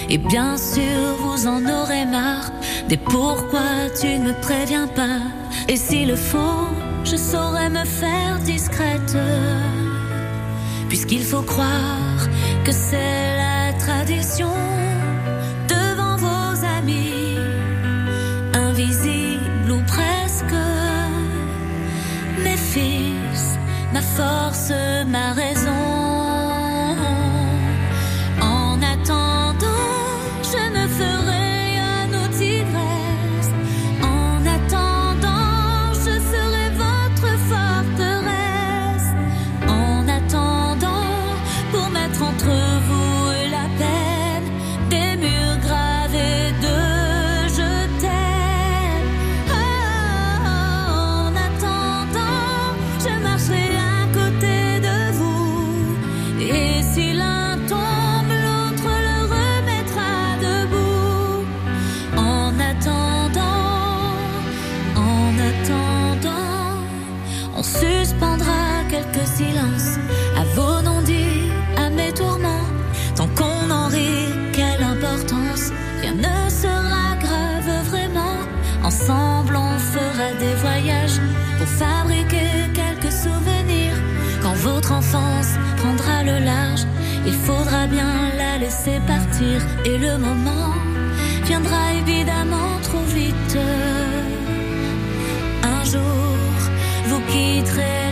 Et 0.07 0.19
bien 0.19 0.55
sûr, 0.55 1.17
vous 1.19 1.47
en 1.47 1.65
aurez 1.65 2.05
marre 2.05 2.49
des 2.87 2.95
pourquoi 2.95 3.89
tu 3.99 4.07
ne 4.07 4.29
me 4.29 4.41
préviens 4.41 4.87
pas. 4.87 5.19
Et 5.67 5.77
s'il 5.77 6.09
le 6.09 6.15
faut, 6.15 6.67
je 7.03 7.15
saurai 7.15 7.69
me 7.69 7.85
faire 7.85 8.39
discrète 8.39 9.17
puisqu'il 10.87 11.23
faut 11.23 11.41
croire 11.41 12.29
que 12.63 12.71
c'est 12.71 13.37
la 13.37 13.73
tradition 13.73 14.53
devant 15.67 16.15
vos 16.17 16.65
amis, 16.77 17.37
invisibles 18.53 19.71
ou 19.71 19.81
presque. 19.87 20.55
Mes 22.43 22.57
fils, 22.57 23.43
ma 23.93 24.01
force, 24.01 24.71
ma. 25.07 25.54
Laisser 88.65 88.99
partir. 89.05 89.57
Et 89.85 89.97
le 89.97 90.17
moment 90.17 90.73
viendra 91.43 91.93
évidemment 92.01 92.71
trop 92.87 93.05
vite. 93.19 93.57
Un 95.73 95.83
jour, 95.93 96.57
vous 97.09 97.21
quitterez 97.31 98.04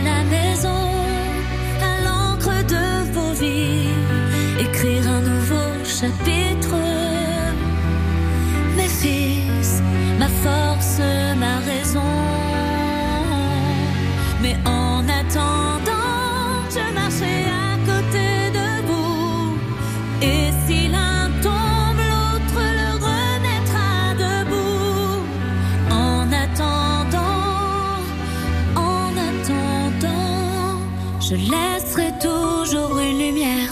je 31.28 31.36
laisserai 31.36 32.12
toujours 32.20 32.98
une 32.98 33.18
lumière. 33.18 33.70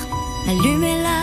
Allumez-la 0.49 1.23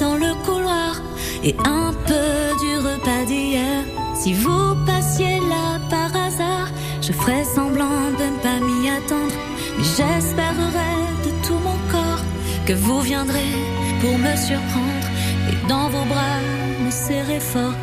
dans 0.00 0.16
le 0.16 0.34
couloir 0.44 1.00
et 1.44 1.54
un 1.64 1.92
peu 2.08 2.30
du 2.62 2.72
repas 2.78 3.24
d'hier. 3.26 3.84
Si 4.16 4.32
vous 4.32 4.74
passiez 4.84 5.38
là 5.52 5.78
par 5.88 6.10
hasard, 6.24 6.68
je 7.00 7.12
ferai 7.12 7.44
semblant 7.44 8.10
de 8.18 8.26
ne 8.34 8.38
pas 8.42 8.58
m'y 8.66 8.88
attendre. 8.88 9.36
Mais 9.76 9.84
j'espérerai 9.84 10.94
de 11.24 11.30
tout 11.46 11.60
mon 11.66 11.78
corps 11.92 12.24
que 12.66 12.72
vous 12.72 13.00
viendrez 13.00 13.54
pour 14.00 14.18
me 14.18 14.34
surprendre 14.36 15.06
et 15.50 15.68
dans 15.68 15.88
vos 15.88 16.04
bras 16.06 16.40
me 16.84 16.90
serrer 16.90 17.40
fort. 17.40 17.78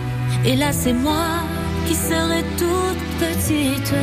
Et 0.46 0.56
là, 0.56 0.74
c'est 0.74 0.94
moi 0.94 1.28
qui 1.88 1.96
serai 1.96 2.44
toute 2.58 3.04
petite. 3.24 3.94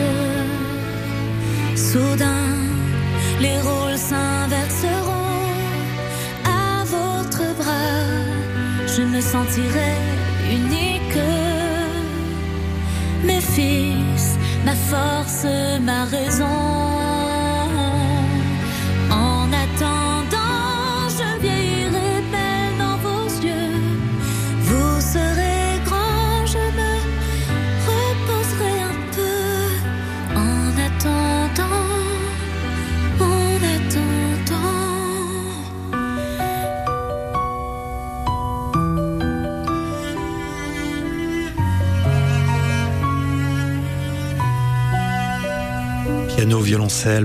Soudain, 1.76 2.73
les 3.44 3.58
rôles 3.68 3.98
s'inverseront 4.10 5.30
à 6.60 6.84
votre 6.96 7.44
bras. 7.60 8.00
Je 8.94 9.02
me 9.02 9.20
sentirai 9.20 9.94
unique. 10.58 11.18
Mes 13.28 13.44
fils, 13.54 14.26
ma 14.66 14.76
force, 14.90 15.46
ma 15.88 16.04
raison. 16.16 17.03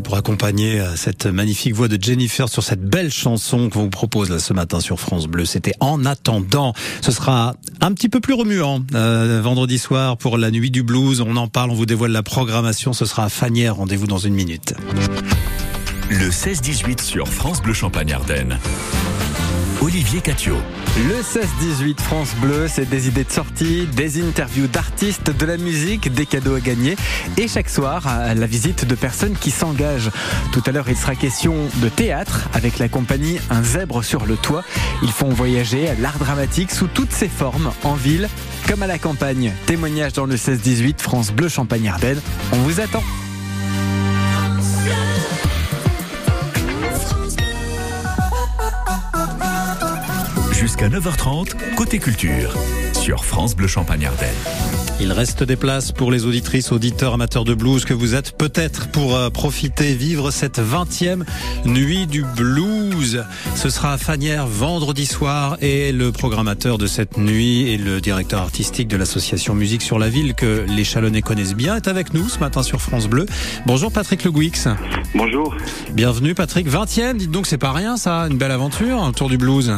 Pour 0.04 0.16
accompagner 0.16 0.80
euh, 0.80 0.96
cette 0.96 1.26
magnifique 1.26 1.74
voix 1.74 1.88
de 1.88 1.98
Jennifer 2.00 2.48
sur 2.50 2.62
cette 2.62 2.84
belle 2.84 3.12
chanson 3.12 3.70
qu'on 3.70 3.84
vous 3.84 3.90
propose 3.90 4.38
ce 4.38 4.54
matin 4.54 4.80
sur 4.80 5.00
France 5.00 5.26
Bleu. 5.26 5.44
C'était 5.46 5.74
En 5.80 6.06
attendant. 6.06 6.74
Ce 7.02 7.12
sera 7.12 7.56
un 7.82 7.94
petit 7.94 8.10
peu 8.10 8.20
plus 8.20 8.36
remuant 8.36 8.82
euh, 8.94 9.42
vendredi 9.44 9.80
soir 9.80 10.18
pour 10.18 10.38
la 10.38 10.52
nuit 10.52 10.70
du 10.70 10.84
blues. 10.84 11.22
On 11.22 11.36
en 11.36 11.48
parle, 11.48 11.72
on 11.72 11.76
vous 11.76 11.88
dévoile 11.88 12.12
la 12.12 12.22
programmation. 12.22 12.94
Ce 12.94 13.06
sera 13.06 13.26
à 13.26 13.30
Fanière. 13.30 13.78
Rendez-vous 13.78 14.08
dans 14.08 14.20
une 14.20 14.36
minute. 14.36 14.76
Le 16.10 16.30
16-18 16.30 17.02
sur 17.02 17.28
France 17.28 17.62
Bleu 17.64 17.74
Champagne 17.74 18.14
Ardenne. 18.14 18.60
Olivier 19.82 20.20
Catio. 20.20 20.56
Le 20.98 21.22
16-18 21.22 22.00
France 22.02 22.36
Bleu, 22.42 22.68
c'est 22.68 22.90
des 22.90 23.08
idées 23.08 23.24
de 23.24 23.32
sortie, 23.32 23.88
des 23.88 24.22
interviews 24.22 24.68
d'artistes, 24.68 25.32
de 25.32 25.46
la 25.46 25.56
musique, 25.56 26.12
des 26.12 26.26
cadeaux 26.26 26.56
à 26.56 26.60
gagner 26.60 26.98
et 27.38 27.48
chaque 27.48 27.70
soir, 27.70 28.04
la 28.36 28.46
visite 28.46 28.86
de 28.86 28.96
personnes 28.96 29.38
qui 29.40 29.52
s'engagent. 29.52 30.12
Tout 30.52 30.62
à 30.66 30.72
l'heure, 30.72 30.90
il 30.90 30.98
sera 30.98 31.16
question 31.16 31.56
de 31.82 31.88
théâtre 31.88 32.50
avec 32.54 32.78
la 32.78 32.90
compagnie 32.90 33.40
Un 33.50 33.64
zèbre 33.64 34.04
sur 34.04 34.26
le 34.26 34.36
toit. 34.36 34.64
Ils 35.02 35.12
font 35.12 35.30
voyager 35.30 35.88
l'art 36.02 36.18
dramatique 36.18 36.72
sous 36.72 36.88
toutes 36.88 37.14
ses 37.14 37.30
formes, 37.30 37.72
en 37.84 37.94
ville 37.94 38.28
comme 38.68 38.84
à 38.84 38.88
la 38.88 38.98
campagne. 38.98 39.54
Témoignage 39.66 40.14
dans 40.14 40.26
le 40.26 40.36
16-18 40.36 41.00
France 41.00 41.32
Bleu 41.32 41.48
Champagne-Ardenne. 41.48 42.20
On 42.52 42.58
vous 42.58 42.82
attend. 42.82 43.04
Jusqu'à 50.80 50.98
9h30, 50.98 51.76
côté 51.76 52.00
culture, 52.00 52.54
sur 52.94 53.26
France 53.26 53.54
Bleu 53.54 53.68
Champagne 53.68 54.06
Ardenne. 54.06 54.30
Il 55.02 55.12
reste 55.12 55.44
des 55.44 55.58
places 55.58 55.92
pour 55.92 56.10
les 56.10 56.26
auditrices, 56.26 56.72
auditeurs, 56.72 57.16
amateurs 57.16 57.44
de 57.44 57.54
blues 57.54 57.84
que 57.84 57.94
vous 57.94 58.16
êtes 58.16 58.38
peut-être 58.38 58.90
pour 58.90 59.14
euh, 59.14 59.30
profiter, 59.30 59.94
vivre 59.94 60.32
cette 60.32 60.60
20e 60.60 61.26
nuit 61.66 62.08
du 62.08 62.24
blues. 62.24 63.26
Ce 63.56 63.70
sera 63.70 63.92
à 63.92 63.98
Fanière 63.98 64.48
vendredi 64.48 65.06
soir 65.06 65.58
et 65.60 65.92
le 65.92 66.14
programmateur 66.14 66.78
de 66.78 66.88
cette 66.88 67.18
nuit 67.18 67.70
et 67.72 67.78
le 67.78 68.00
directeur 68.00 68.40
artistique 68.40 68.88
de 68.88 68.96
l'association 68.96 69.56
Musique 69.56 69.82
sur 69.82 70.00
la 70.00 70.08
Ville 70.08 70.34
que 70.34 70.66
les 70.66 70.86
Chalonnais 70.86 71.22
connaissent 71.22 71.56
bien 71.56 71.76
est 71.76 71.90
avec 71.90 72.14
nous 72.14 72.30
ce 72.30 72.40
matin 72.40 72.64
sur 72.64 72.80
France 72.80 73.08
Bleu. 73.08 73.26
Bonjour 73.66 73.92
Patrick 73.92 74.24
Le 74.24 74.32
Guix. 74.32 74.70
Bonjour. 75.14 75.58
Bienvenue 75.92 76.36
Patrick. 76.36 76.70
20e, 76.70 77.18
dites 77.18 77.32
donc 77.32 77.48
c'est 77.48 77.58
pas 77.58 77.74
rien 77.74 77.98
ça, 77.98 78.28
une 78.32 78.38
belle 78.38 78.52
aventure, 78.52 79.04
un 79.04 79.12
tour 79.12 79.28
du 79.28 79.38
blues. 79.38 79.74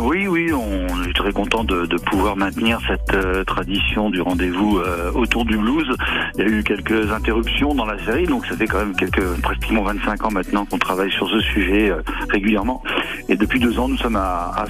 Oui, 0.00 0.26
oui, 0.26 0.52
on 0.52 1.02
est 1.04 1.12
très 1.14 1.32
content 1.32 1.64
de, 1.64 1.86
pouvoir 2.06 2.36
maintenir 2.36 2.78
cette 2.86 3.14
euh, 3.14 3.44
tradition 3.44 4.10
du 4.10 4.20
rendez-vous 4.20 4.78
euh, 4.78 5.10
autour 5.12 5.44
du 5.44 5.56
blues. 5.56 5.88
Il 6.36 6.40
y 6.40 6.44
a 6.44 6.50
eu 6.50 6.62
quelques 6.62 7.10
interruptions 7.12 7.74
dans 7.74 7.84
la 7.84 7.98
série, 8.04 8.24
donc 8.24 8.46
ça 8.46 8.56
fait 8.56 8.66
quand 8.66 8.78
même 8.78 8.94
quelques 8.94 9.24
pratiquement 9.42 9.82
25 9.82 10.24
ans 10.24 10.30
maintenant 10.30 10.64
qu'on 10.64 10.78
travaille 10.78 11.10
sur 11.10 11.28
ce 11.28 11.40
sujet 11.40 11.90
euh, 11.90 12.00
régulièrement. 12.30 12.82
Et 13.28 13.36
depuis 13.36 13.60
deux 13.60 13.78
ans, 13.78 13.88
nous 13.88 13.96
sommes 13.98 14.16
à, 14.16 14.52
à 14.56 14.66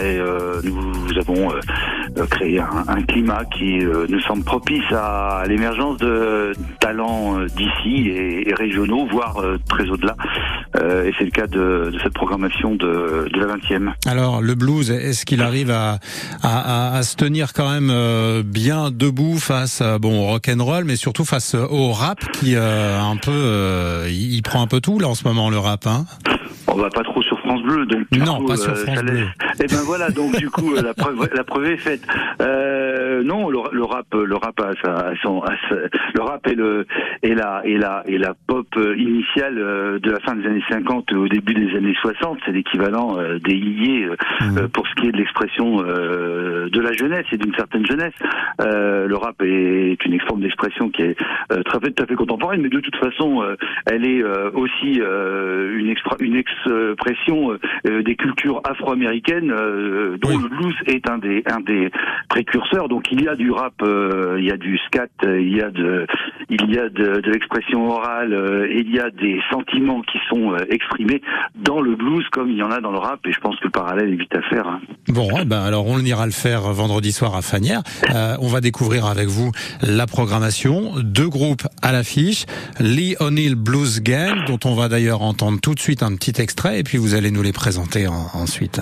et 0.00 0.18
nous 0.64 1.18
avons 1.18 1.48
créé 2.28 2.60
un, 2.60 3.02
climat 3.02 3.44
qui 3.46 3.78
nous 3.78 4.20
semble 4.20 4.44
propice 4.44 4.92
à 4.92 5.44
l'émergence 5.46 5.96
de 5.98 6.52
talents 6.80 7.38
d'ici 7.56 8.08
et, 8.08 8.52
régionaux, 8.52 9.06
voire 9.10 9.36
très 9.68 9.88
au-delà. 9.88 10.16
Et 10.74 11.12
c'est 11.18 11.24
le 11.24 11.30
cas 11.30 11.46
de, 11.46 11.90
de, 11.92 11.98
cette 12.02 12.14
programmation 12.14 12.74
de, 12.74 13.28
de 13.32 13.40
la 13.40 13.56
20e. 13.56 13.92
Alors, 14.06 14.42
le 14.42 14.54
blues, 14.54 14.90
est-ce 14.90 15.24
qu'il 15.24 15.42
arrive 15.42 15.70
à, 15.70 15.98
à, 16.42 16.96
à, 16.96 17.02
se 17.02 17.16
tenir 17.16 17.52
quand 17.52 17.70
même 17.70 18.42
bien 18.42 18.90
debout 18.90 19.38
face 19.38 19.82
bon, 20.00 20.22
au 20.22 20.26
rock 20.26 20.48
and 20.48 20.62
roll, 20.62 20.84
mais 20.84 20.96
surtout 20.96 21.24
face 21.24 21.54
au 21.54 21.92
rap 21.92 22.18
qui 22.32 22.56
un 22.56 23.16
peu, 23.16 24.04
il 24.08 24.42
prend 24.42 24.62
un 24.62 24.66
peu 24.66 24.80
tout 24.80 24.98
là 24.98 25.08
en 25.08 25.14
ce 25.14 25.26
moment 25.26 25.50
le 25.50 25.58
rap, 25.58 25.86
hein? 25.86 26.04
On 26.66 26.76
va 26.76 26.88
pas 26.88 27.02
trop 27.02 27.22
sur 27.22 27.38
France 27.40 27.62
Bleu, 27.62 27.86
donc 27.86 28.06
non, 28.12 28.38
coup, 28.38 28.46
pas 28.46 28.56
sur 28.56 28.72
euh, 28.72 28.74
France 28.74 29.02
Bleu. 29.02 29.26
Et 29.62 29.66
ben 29.66 29.82
voilà, 29.84 30.10
donc 30.10 30.36
du 30.38 30.48
coup, 30.50 30.74
la 30.74 30.94
preuve, 30.94 31.28
la 31.34 31.44
preuve 31.44 31.66
est 31.66 31.76
faite. 31.76 32.00
Euh, 32.40 32.93
non, 33.22 33.48
le, 33.48 33.58
le, 33.72 33.84
rap, 33.84 34.06
le 34.14 34.36
rap 34.36 34.60
a, 34.60 34.88
a 34.88 35.16
son, 35.22 35.42
a, 35.42 35.52
le 36.14 36.22
rap 36.22 36.46
est 36.46 36.54
le, 36.54 36.86
et 37.22 37.34
la, 37.34 37.62
et 37.64 37.76
la, 37.76 38.02
et 38.06 38.18
la 38.18 38.34
pop 38.46 38.66
initiale 38.96 39.58
euh, 39.58 39.98
de 39.98 40.10
la 40.10 40.20
fin 40.20 40.34
des 40.34 40.46
années 40.46 40.64
50 40.68 41.12
au 41.12 41.28
début 41.28 41.54
des 41.54 41.76
années 41.76 41.94
60, 42.00 42.38
c'est 42.44 42.52
l'équivalent 42.52 43.18
euh, 43.18 43.38
des 43.38 43.54
yéyés 43.54 44.06
mmh. 44.40 44.68
pour 44.72 44.86
ce 44.88 44.94
qui 44.94 45.08
est 45.08 45.12
de 45.12 45.18
l'expression 45.18 45.82
de 45.82 46.80
la 46.80 46.92
jeunesse 46.92 47.26
et 47.32 47.36
d'une 47.36 47.54
certaine 47.54 47.86
jeunesse. 47.86 48.14
le 48.58 49.14
rap 49.14 49.40
est 49.42 50.04
une 50.04 50.20
forme 50.20 50.40
d'expression 50.40 50.88
qui 50.90 51.02
est 51.02 51.16
très 51.64 51.78
tout 51.78 52.02
à 52.02 52.06
fait 52.06 52.14
contemporaine, 52.14 52.62
mais 52.62 52.68
de 52.68 52.80
toute 52.80 52.96
façon, 52.96 53.44
elle 53.86 54.06
est 54.06 54.22
aussi 54.54 55.00
une, 55.00 55.88
extra, 55.88 56.16
une 56.20 56.36
expression 56.36 57.58
des 57.84 58.16
cultures 58.16 58.60
afro-américaines 58.64 59.52
euh, 59.52 60.16
dont 60.18 60.30
oui. 60.30 60.42
le 60.42 60.48
blues 60.48 60.74
est 60.86 61.08
un 61.08 61.18
des 61.18 61.42
un 61.46 61.60
des 61.60 61.90
précurseurs. 62.28 62.88
Donc 62.88 63.03
il 63.10 63.22
y 63.22 63.28
a 63.28 63.34
du 63.34 63.50
rap, 63.50 63.74
euh, 63.82 64.36
il 64.38 64.44
y 64.44 64.50
a 64.50 64.56
du 64.56 64.78
scat, 64.86 65.08
il 65.22 65.56
y 65.56 65.60
a 65.60 65.70
de 65.70 66.06
il 66.50 66.74
y 66.74 66.78
a 66.78 66.88
de, 66.88 67.20
de 67.20 67.30
l'expression 67.30 67.88
orale, 67.88 68.32
euh, 68.32 68.68
il 68.70 68.92
y 68.94 68.98
a 68.98 69.10
des 69.10 69.40
sentiments 69.50 70.02
qui 70.02 70.18
sont 70.28 70.54
exprimés 70.70 71.22
dans 71.54 71.80
le 71.80 71.96
blues 71.96 72.24
comme 72.30 72.50
il 72.50 72.56
y 72.56 72.62
en 72.62 72.70
a 72.70 72.80
dans 72.80 72.92
le 72.92 72.98
rap. 72.98 73.20
Et 73.26 73.32
je 73.32 73.40
pense 73.40 73.56
que 73.56 73.64
le 73.64 73.70
parallèle 73.70 74.12
est 74.12 74.16
vite 74.16 74.34
à 74.34 74.42
faire. 74.42 74.66
Hein. 74.66 74.80
Bon, 75.08 75.28
eh 75.40 75.44
ben 75.44 75.62
alors 75.62 75.86
on 75.86 75.98
ira 75.98 76.26
le 76.26 76.32
faire 76.32 76.62
vendredi 76.72 77.12
soir 77.12 77.34
à 77.34 77.42
Fanière. 77.42 77.82
on 78.40 78.48
va 78.48 78.60
découvrir 78.60 79.06
avec 79.06 79.28
vous 79.28 79.50
la 79.82 80.06
programmation. 80.06 80.92
Deux 81.02 81.28
groupes 81.28 81.66
à 81.82 81.92
l'affiche, 81.92 82.46
Lee 82.80 83.16
O'Neill 83.20 83.54
Blues 83.54 84.02
Gang, 84.02 84.44
dont 84.46 84.58
on 84.64 84.74
va 84.74 84.88
d'ailleurs 84.88 85.22
entendre 85.22 85.60
tout 85.60 85.74
de 85.74 85.80
suite 85.80 86.02
un 86.02 86.14
petit 86.16 86.40
extrait, 86.40 86.80
et 86.80 86.82
puis 86.82 86.98
vous 86.98 87.14
allez 87.14 87.30
nous 87.30 87.42
les 87.42 87.52
présenter 87.52 88.06
en, 88.06 88.26
ensuite. 88.34 88.80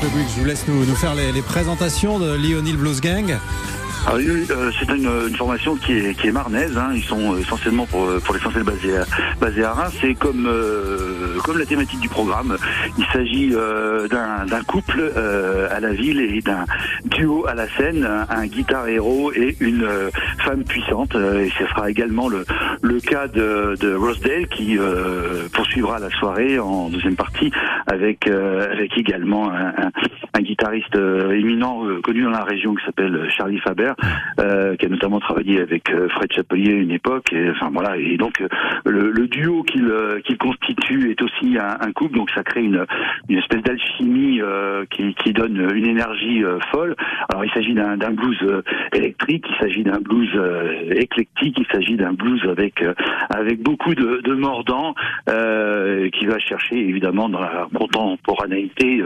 Je 0.00 0.40
vous 0.40 0.44
laisse 0.46 0.64
nous, 0.68 0.84
faire 0.94 1.14
les, 1.16 1.42
présentations 1.42 2.20
de 2.20 2.36
Lionel 2.36 2.76
Blues. 2.76 3.00
Ah 4.06 4.12
euh, 4.14 4.70
c'est 4.78 4.88
une, 4.94 5.36
formation 5.36 5.74
qui 5.74 5.92
est, 5.92 6.32
marnaise. 6.32 6.78
Hein. 6.78 6.90
Ils 6.94 7.02
sont 7.02 7.36
essentiellement 7.36 7.84
pour, 7.84 8.08
pour 8.20 8.34
l'essentiel 8.34 8.62
basés 8.62 8.96
à, 8.96 9.04
basés 9.40 9.64
Reims. 9.64 9.92
C'est 10.00 10.14
comme, 10.14 10.46
euh, 10.46 11.38
comme 11.44 11.58
la 11.58 11.66
thématique 11.66 12.00
du 12.00 12.08
programme. 12.08 12.56
Il 12.96 13.04
s'agit 13.12 13.50
euh, 13.54 14.06
d'un 14.08 14.62
couple 14.62 15.12
euh, 15.16 15.68
à 15.70 15.80
la 15.80 15.92
ville 15.92 16.20
et 16.20 16.40
d'un 16.42 16.64
duo 17.04 17.46
à 17.46 17.54
la 17.54 17.68
scène, 17.76 18.04
un, 18.04 18.26
un 18.28 18.46
guitare 18.46 18.88
héros 18.88 19.32
et 19.32 19.56
une 19.60 19.82
euh, 19.82 20.10
femme 20.48 20.64
puissante. 20.64 21.14
et 21.14 21.50
ce 21.58 21.66
sera 21.66 21.90
également 21.90 22.28
le, 22.28 22.44
le 22.82 23.00
cas 23.00 23.28
de, 23.28 23.74
de 23.80 23.94
Rosedale 23.94 24.46
qui 24.48 24.78
poursuivra 25.52 25.98
la 25.98 26.10
soirée 26.10 26.58
en 26.58 26.88
deuxième 26.88 27.16
partie 27.16 27.50
avec, 27.86 28.26
avec 28.26 28.96
également 28.96 29.50
un, 29.50 29.68
un, 29.68 29.90
un 30.34 30.40
guitariste 30.40 30.96
éminent 30.96 31.82
connu 32.02 32.22
dans 32.22 32.30
la 32.30 32.44
région 32.44 32.74
qui 32.74 32.84
s'appelle 32.84 33.28
Charlie 33.36 33.60
Faber. 33.60 33.92
Euh, 34.40 34.76
qui 34.76 34.86
a 34.86 34.88
notamment 34.88 35.18
travaillé 35.18 35.60
avec 35.60 35.90
euh, 35.90 36.08
Fred 36.10 36.32
Chapelier 36.32 36.72
à 36.72 36.76
une 36.76 36.92
époque. 36.92 37.32
Et, 37.32 37.50
enfin 37.50 37.70
voilà, 37.72 37.96
et 37.96 38.16
donc 38.16 38.40
euh, 38.40 38.48
le, 38.86 39.10
le 39.10 39.26
duo 39.26 39.62
qu'il 39.64 39.92
qu'il 40.24 40.38
constitue 40.38 41.10
est 41.10 41.20
aussi 41.22 41.58
un, 41.58 41.76
un, 41.80 41.92
couple, 41.92 42.16
donc 42.16 42.30
ça 42.30 42.42
crée 42.44 42.62
une, 42.62 42.84
une 43.28 43.38
espèce 43.38 43.62
d'alchimie 43.62 44.40
qui, 44.90 45.14
qui, 45.14 45.32
donne 45.32 45.70
une 45.74 45.86
énergie 45.86 46.42
folle. 46.70 46.94
Alors 47.28 47.44
il 47.44 47.50
s'agit 47.50 47.74
d'un 47.74 47.96
blues 48.12 48.62
électrique, 48.92 49.44
il 49.48 49.56
s'agit 49.60 49.82
d'un 49.82 49.98
blues 50.00 50.30
éclectique, 50.90 51.56
il 51.58 51.66
s'agit 51.72 51.96
d'un 51.96 52.12
blues 52.12 52.42
avec 52.48 52.82
avec 53.30 53.62
beaucoup 53.62 53.94
de, 53.94 54.20
de 54.24 54.34
mordants 54.34 54.94
qui 55.26 56.26
va 56.26 56.38
chercher 56.38 56.76
évidemment 56.76 57.28
dans 57.28 57.40
la 57.40 57.66
contemporanéité 57.74 59.02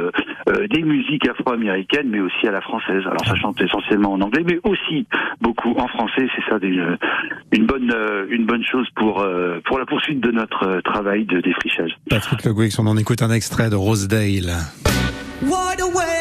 des 0.70 0.82
musiques 0.82 1.28
afro-américaines, 1.28 2.08
mais 2.08 2.20
aussi 2.20 2.46
à 2.46 2.52
la 2.52 2.60
française. 2.60 3.02
Alors 3.06 3.24
ça 3.26 3.34
chante 3.36 3.60
essentiellement 3.60 4.12
en 4.12 4.20
anglais, 4.20 4.44
mais 4.46 4.58
aussi 4.64 5.06
beaucoup 5.40 5.74
en 5.78 5.88
français. 5.88 6.26
C'est 6.36 6.44
ça 6.50 6.58
une, 6.62 6.96
une 7.52 7.66
bonne 7.66 7.92
une 8.30 8.46
bonne 8.46 8.64
chose 8.64 8.88
pour 8.96 9.24
pour 9.64 9.78
la 9.78 9.86
poursuite 9.86 10.20
de 10.20 10.30
notre 10.30 10.80
travail 10.82 11.24
de 11.24 11.40
défrichage. 11.40 11.92
Patrick 12.08 12.44
Le 12.44 12.52
Guix, 12.54 12.76
on 12.78 12.86
en 12.86 12.96
écoute 12.96 13.22
un 13.22 13.30
extrait 13.30 13.70
de 13.70 13.76
Rosedale. 13.76 14.52
Wide 15.42 15.80
awake, 15.80 15.96
late 15.96 16.11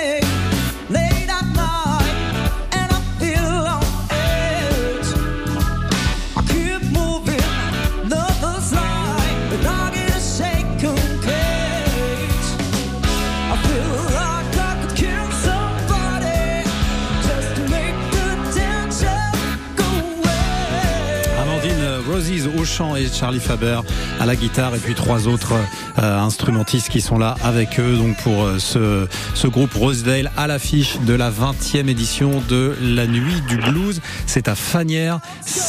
Amandine 21.61 21.85
Roses 22.09 22.49
au 22.57 22.65
chant 22.65 22.95
et 22.95 23.07
Charlie 23.07 23.39
Faber 23.39 23.81
à 24.19 24.25
la 24.25 24.35
guitare 24.35 24.73
et 24.73 24.79
puis 24.79 24.95
trois 24.95 25.27
autres 25.27 25.53
euh, 25.99 26.19
instrumentistes 26.19 26.89
qui 26.89 27.01
sont 27.01 27.19
là 27.19 27.35
avec 27.43 27.79
eux 27.79 27.97
donc 27.97 28.17
pour 28.17 28.43
euh, 28.43 28.57
ce, 28.57 29.07
ce 29.35 29.47
groupe 29.47 29.73
Rosedale 29.73 30.31
à 30.37 30.47
l'affiche 30.47 30.99
de 31.01 31.13
la 31.13 31.29
20e 31.29 31.87
édition 31.87 32.41
de 32.49 32.75
la 32.81 33.05
nuit 33.05 33.41
du 33.47 33.57
blues. 33.57 34.01
C'est 34.25 34.47
à 34.47 34.55
Fanière 34.55 35.19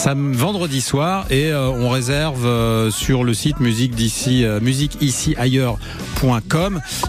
vendredi 0.06 0.80
soir 0.80 1.26
et 1.30 1.52
euh, 1.52 1.68
on 1.68 1.88
réserve 1.88 2.46
euh, 2.46 2.90
sur 2.90 3.24
le 3.24 3.34
site 3.34 3.60
musique 3.60 3.94
d'ici 3.94 4.44
euh, 4.44 4.60
musique 4.60 4.98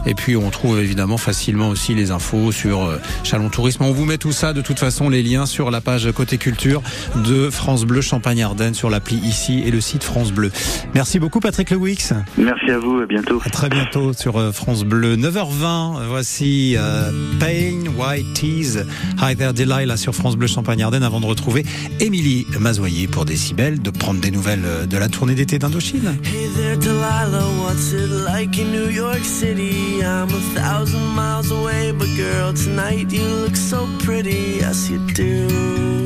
et 0.05 0.13
puis 0.15 0.35
on 0.35 0.49
trouve 0.49 0.79
évidemment 0.79 1.17
facilement 1.17 1.69
aussi 1.69 1.93
les 1.93 2.11
infos 2.11 2.51
sur 2.51 2.91
Chalon 3.23 3.49
Tourisme. 3.49 3.83
On 3.83 3.91
vous 3.91 4.05
met 4.05 4.17
tout 4.17 4.31
ça 4.31 4.53
de 4.53 4.61
toute 4.61 4.79
façon 4.79 5.09
les 5.09 5.21
liens 5.21 5.45
sur 5.45 5.69
la 5.69 5.81
page 5.81 6.11
côté 6.13 6.37
culture 6.37 6.81
de 7.15 7.49
France 7.49 7.85
Bleu 7.85 8.01
Champagne 8.01 8.41
Ardenne 8.41 8.72
sur 8.73 8.89
l'appli 8.89 9.17
ici 9.17 9.63
et 9.65 9.71
le 9.71 9.81
site 9.81 10.03
France 10.03 10.31
Bleu. 10.31 10.51
Merci 10.93 11.19
beaucoup 11.19 11.39
Patrick 11.39 11.69
Lewix. 11.69 12.13
Merci 12.37 12.71
à 12.71 12.79
vous, 12.79 12.99
à 12.99 13.05
bientôt. 13.05 13.41
À 13.45 13.49
très 13.49 13.69
bientôt 13.69 14.13
sur 14.13 14.37
euh, 14.37 14.51
France 14.51 14.83
Bleu. 14.83 15.15
9h20, 15.15 16.07
voici 16.07 16.75
euh, 16.77 17.11
Pain, 17.39 17.89
White 17.97 18.33
Tease, 18.33 18.85
Hi 19.21 19.35
There 19.35 19.53
Delilah 19.53 19.97
sur 19.97 20.13
France 20.13 20.35
Bleu 20.35 20.47
Champagne-Ardenne 20.47 21.03
avant 21.03 21.19
de 21.19 21.25
retrouver 21.25 21.65
Émilie 21.99 22.45
Mazoyer 22.59 23.07
pour 23.07 23.25
Décibel, 23.25 23.81
de 23.81 23.89
prendre 23.89 24.19
des 24.19 24.31
nouvelles 24.31 24.65
euh, 24.65 24.85
de 24.85 24.97
la 24.97 25.09
tournée 25.09 25.35
d'été 25.35 25.59
d'Indochine. 25.59 26.17
Hey 26.23 26.49
there, 26.55 26.77
Delilah, 26.77 27.45
what's 27.63 27.91
it 27.93 28.09
like 28.25 28.57
in 28.59 28.71
New 28.71 28.89
York 28.89 29.23
City? 29.23 30.01
I'm 30.01 30.29
a 30.29 30.59
thousand 30.59 31.15
miles 31.15 31.51
away, 31.51 31.91
but 31.91 32.07
girl, 32.15 32.53
tonight 32.53 33.11
you 33.11 33.23
look 33.43 33.55
so 33.55 33.87
pretty, 33.99 34.59
yes 34.59 34.89
you 34.89 34.99
do. 35.13 36.02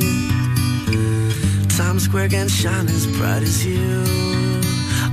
Times 1.77 2.05
Square 2.05 2.29
can 2.29 2.47
shine 2.47 2.87
as 2.87 3.05
bright 3.05 3.43
as 3.43 3.63
you, 3.63 4.03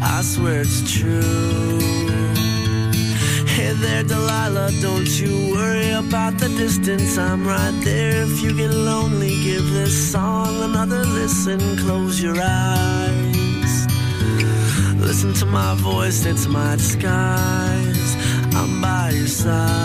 I 0.00 0.22
swear 0.22 0.62
it's 0.62 0.80
true. 0.98 1.78
Hey 3.46 3.74
there, 3.74 4.02
Delilah, 4.02 4.70
don't 4.80 5.06
you 5.20 5.52
worry 5.52 5.90
about 5.90 6.38
the 6.38 6.48
distance, 6.48 7.18
I'm 7.18 7.46
right 7.46 7.78
there. 7.84 8.22
If 8.22 8.40
you 8.40 8.56
get 8.56 8.70
lonely, 8.70 9.44
give 9.44 9.72
this 9.72 10.10
song 10.10 10.62
another 10.62 11.04
listen, 11.04 11.60
close 11.84 12.22
your 12.22 12.40
eyes. 12.40 13.86
Listen 14.96 15.34
to 15.34 15.46
my 15.46 15.74
voice, 15.74 16.24
it's 16.24 16.46
my 16.46 16.76
disguise. 16.76 18.16
I'm 18.54 18.80
by 18.80 19.10
your 19.10 19.26
side. 19.26 19.83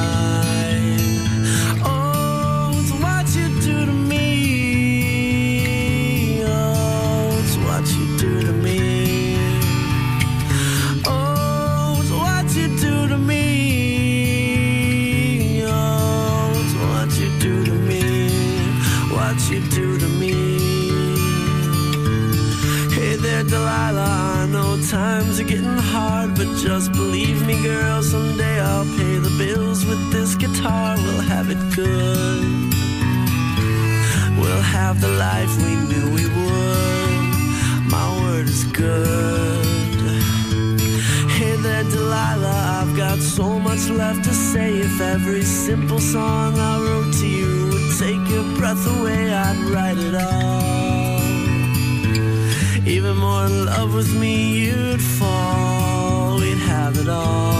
Is 38.49 38.63
good. 38.65 39.65
Hey 41.37 41.55
there, 41.65 41.83
Delilah. 41.83 42.59
I've 42.79 42.97
got 42.97 43.19
so 43.19 43.59
much 43.59 43.89
left 43.89 44.23
to 44.23 44.33
say. 44.33 44.79
If 44.79 44.99
every 44.99 45.43
simple 45.43 45.99
song 45.99 46.57
I 46.57 46.73
wrote 46.83 47.13
to 47.21 47.27
you 47.27 47.69
would 47.71 47.89
take 48.03 48.23
your 48.35 48.47
breath 48.57 48.83
away, 48.95 49.33
I'd 49.33 49.59
write 49.71 49.99
it 50.07 50.15
all. 50.15 51.19
Even 52.95 53.15
more 53.17 53.45
in 53.45 53.65
love 53.65 53.93
with 53.93 54.11
me, 54.21 54.35
you'd 54.65 55.01
fall. 55.19 56.39
We'd 56.39 56.63
have 56.73 56.97
it 56.97 57.09
all. 57.09 57.58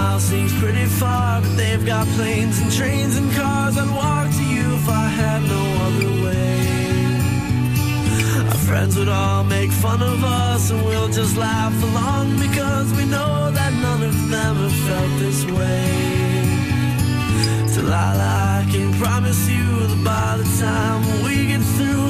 Miles 0.00 0.22
seems 0.22 0.52
pretty 0.62 0.86
far, 1.00 1.40
but 1.42 1.54
they've 1.60 1.84
got 1.94 2.06
planes 2.16 2.56
and 2.60 2.70
trains 2.78 3.14
and 3.20 3.28
cars. 3.40 3.74
I'd 3.82 3.90
walk 4.02 4.28
to 4.40 4.44
you 4.54 4.66
if 4.80 4.86
I 5.04 5.06
had 5.22 5.40
no 5.54 5.62
other 5.86 6.12
way. 6.24 6.56
Our 8.50 8.60
friends 8.68 8.92
would 8.98 9.12
all 9.20 9.44
make 9.44 9.70
fun 9.86 10.00
of 10.12 10.18
us, 10.44 10.62
and 10.72 10.80
we'll 10.88 11.12
just 11.20 11.34
laugh 11.36 11.76
along 11.88 12.26
because 12.46 12.88
we 12.98 13.04
know 13.14 13.34
that 13.58 13.72
none 13.86 14.02
of 14.10 14.16
them 14.34 14.54
have 14.64 14.78
felt 14.88 15.12
this 15.24 15.40
way. 15.58 15.86
Delilah, 17.74 18.36
I 18.58 18.60
can 18.72 18.88
promise 19.04 19.42
you 19.54 19.66
that 19.90 20.02
by 20.14 20.30
the 20.40 20.48
time 20.64 21.00
we 21.24 21.34
get 21.52 21.62
through, 21.76 22.09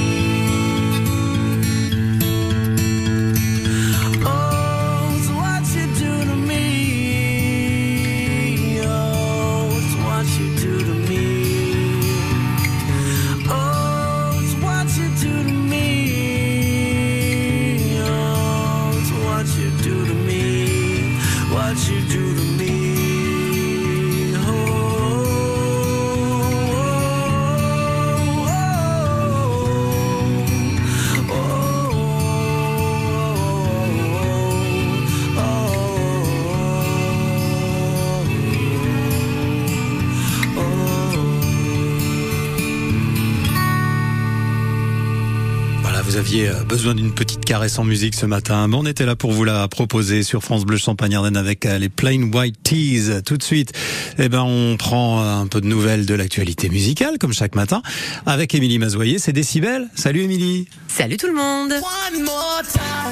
Aviez 46.31 46.47
euh, 46.47 46.63
besoin 46.63 46.95
d'une 46.95 47.13
petite 47.13 47.43
caresse 47.43 47.77
en 47.77 47.83
musique 47.83 48.15
ce 48.15 48.25
matin. 48.25 48.65
Mais 48.69 48.77
on 48.77 48.85
était 48.85 49.05
là 49.05 49.17
pour 49.17 49.33
vous 49.33 49.43
la 49.43 49.67
proposer 49.67 50.23
sur 50.23 50.43
France 50.43 50.63
Bleu 50.63 50.77
Champagne 50.77 51.13
Ardenne 51.15 51.35
avec 51.35 51.65
euh, 51.65 51.77
les 51.77 51.89
Plain 51.89 52.31
White 52.31 52.55
Tees. 52.63 53.21
Tout 53.25 53.35
de 53.35 53.43
suite, 53.43 53.73
eh 54.17 54.29
ben, 54.29 54.41
on 54.41 54.77
prend 54.77 55.21
un 55.21 55.47
peu 55.47 55.59
de 55.59 55.67
nouvelles 55.67 56.05
de 56.05 56.13
l'actualité 56.13 56.69
musicale, 56.69 57.17
comme 57.19 57.33
chaque 57.33 57.55
matin, 57.55 57.81
avec 58.25 58.55
Émilie 58.55 58.79
Mazoyer. 58.79 59.19
C'est 59.19 59.33
Décibel. 59.33 59.89
Salut 59.95 60.21
Émilie. 60.21 60.67
Salut 60.87 61.17
tout 61.17 61.27
le 61.27 61.33
monde 61.33 61.73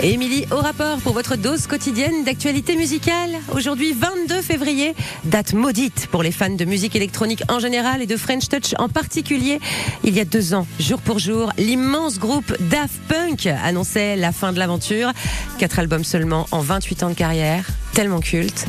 Émilie 0.01 0.45
au 0.51 0.57
rapport 0.57 0.99
pour 0.99 1.13
votre 1.13 1.35
dose 1.35 1.67
quotidienne 1.67 2.23
d'actualité 2.23 2.75
musicale. 2.77 3.31
Aujourd'hui 3.53 3.93
22 3.93 4.41
février, 4.41 4.95
date 5.25 5.53
maudite 5.53 6.07
pour 6.11 6.23
les 6.23 6.31
fans 6.31 6.49
de 6.49 6.65
musique 6.65 6.95
électronique 6.95 7.43
en 7.49 7.59
général 7.59 8.01
et 8.01 8.05
de 8.05 8.15
French 8.15 8.47
Touch 8.47 8.75
en 8.77 8.87
particulier. 8.87 9.59
Il 10.05 10.15
y 10.15 10.21
a 10.21 10.25
deux 10.25 10.53
ans, 10.53 10.67
jour 10.79 11.01
pour 11.01 11.19
jour, 11.19 11.51
l'immense 11.57 12.19
groupe 12.19 12.55
Daft 12.69 13.08
Punk 13.09 13.47
annonçait 13.47 14.15
la 14.15 14.31
fin 14.31 14.53
de 14.53 14.59
l'aventure. 14.59 15.11
Quatre 15.57 15.79
albums 15.79 16.05
seulement 16.05 16.45
en 16.51 16.61
28 16.61 17.03
ans 17.03 17.09
de 17.09 17.15
carrière, 17.15 17.65
tellement 17.93 18.21
culte, 18.21 18.65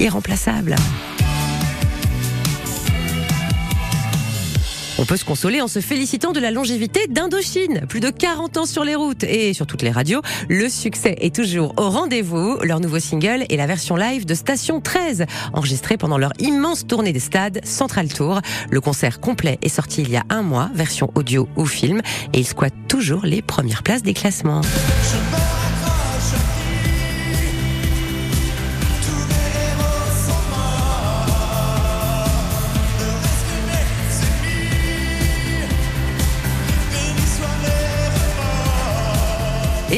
irremplaçable. 0.00 0.74
On 4.98 5.04
peut 5.04 5.16
se 5.18 5.24
consoler 5.24 5.60
en 5.60 5.68
se 5.68 5.80
félicitant 5.80 6.32
de 6.32 6.40
la 6.40 6.50
longévité 6.50 7.06
d'Indochine. 7.08 7.82
Plus 7.86 8.00
de 8.00 8.08
40 8.08 8.56
ans 8.56 8.66
sur 8.66 8.82
les 8.82 8.94
routes 8.94 9.24
et 9.24 9.52
sur 9.52 9.66
toutes 9.66 9.82
les 9.82 9.90
radios. 9.90 10.22
Le 10.48 10.70
succès 10.70 11.16
est 11.20 11.34
toujours 11.34 11.74
au 11.76 11.90
rendez-vous. 11.90 12.58
Leur 12.62 12.80
nouveau 12.80 12.98
single 12.98 13.44
est 13.50 13.56
la 13.56 13.66
version 13.66 13.96
live 13.96 14.24
de 14.24 14.34
Station 14.34 14.80
13, 14.80 15.26
enregistrée 15.52 15.98
pendant 15.98 16.16
leur 16.16 16.32
immense 16.38 16.86
tournée 16.86 17.12
des 17.12 17.20
stades 17.20 17.60
Central 17.64 18.08
Tour. 18.08 18.40
Le 18.70 18.80
concert 18.80 19.20
complet 19.20 19.58
est 19.60 19.68
sorti 19.68 20.00
il 20.00 20.10
y 20.10 20.16
a 20.16 20.24
un 20.30 20.42
mois, 20.42 20.70
version 20.74 21.10
audio 21.14 21.46
ou 21.56 21.66
film, 21.66 22.00
et 22.32 22.38
il 22.38 22.46
squatte 22.46 22.74
toujours 22.88 23.24
les 23.24 23.42
premières 23.42 23.82
places 23.82 24.02
des 24.02 24.14
classements. 24.14 24.62